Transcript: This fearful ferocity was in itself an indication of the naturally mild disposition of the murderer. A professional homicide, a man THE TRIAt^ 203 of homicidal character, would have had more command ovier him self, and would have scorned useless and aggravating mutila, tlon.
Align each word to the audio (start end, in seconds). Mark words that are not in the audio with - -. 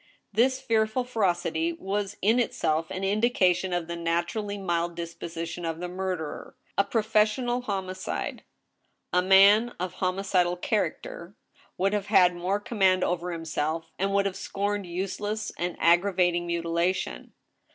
This 0.33 0.59
fearful 0.59 1.03
ferocity 1.03 1.73
was 1.73 2.17
in 2.23 2.39
itself 2.39 2.89
an 2.89 3.03
indication 3.03 3.71
of 3.71 3.85
the 3.85 3.95
naturally 3.95 4.57
mild 4.57 4.95
disposition 4.95 5.63
of 5.63 5.79
the 5.79 5.87
murderer. 5.87 6.55
A 6.75 6.83
professional 6.83 7.61
homicide, 7.61 8.43
a 9.13 9.21
man 9.21 9.67
THE 9.67 9.71
TRIAt^ 9.73 9.77
203 9.77 9.85
of 9.85 9.93
homicidal 9.99 10.57
character, 10.57 11.35
would 11.77 11.93
have 11.93 12.07
had 12.07 12.33
more 12.35 12.59
command 12.59 13.03
ovier 13.03 13.35
him 13.35 13.45
self, 13.45 13.91
and 13.99 14.11
would 14.11 14.25
have 14.25 14.35
scorned 14.35 14.87
useless 14.87 15.51
and 15.55 15.77
aggravating 15.79 16.47
mutila, 16.47 16.89
tlon. 16.93 17.33